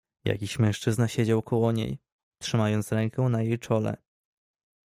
[0.25, 1.97] "Jakiś mężczyzna siedział koło niej,
[2.39, 3.97] trzymając rękę na jej czole“."